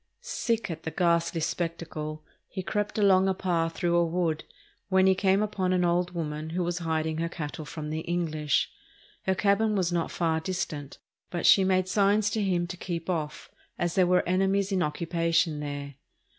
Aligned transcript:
Sick 0.23 0.71
at 0.71 0.81
the 0.81 0.89
ghastly 0.89 1.41
spectacle, 1.41 2.23
he 2.47 2.63
crept 2.63 2.97
along 2.97 3.27
a 3.29 3.35
path 3.35 3.75
through 3.75 3.95
a 3.95 4.03
wood, 4.03 4.43
when 4.89 5.05
he 5.05 5.13
came 5.13 5.43
upon 5.43 5.73
an 5.73 5.85
old 5.85 6.15
woman 6.15 6.49
who 6.49 6.63
was 6.63 6.79
hiding 6.79 7.19
her 7.19 7.29
cattle 7.29 7.65
from 7.65 7.91
the 7.91 7.99
English. 7.99 8.71
Her 9.27 9.35
cabin 9.35 9.75
was 9.75 9.91
not 9.91 10.09
far 10.09 10.39
distant, 10.39 10.97
but 11.29 11.45
she 11.45 11.63
made 11.63 11.87
signs 11.87 12.31
to 12.31 12.41
him 12.41 12.65
to 12.65 12.77
keep 12.77 13.11
off, 13.11 13.51
as 13.77 13.93
there 13.93 14.07
were 14.07 14.27
enemies 14.27 14.71
in 14.71 14.81
occupation 14.81 15.59
there. 15.59 15.93